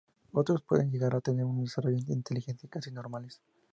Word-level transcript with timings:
Otros 0.31 0.63
pueden 0.63 0.89
llegar 0.89 1.15
a 1.15 1.21
tener 1.21 1.45
un 1.45 1.63
desarrollo 1.63 1.99
e 2.09 2.13
inteligencia 2.13 2.67
casi 2.67 2.89
normales. 2.89 3.39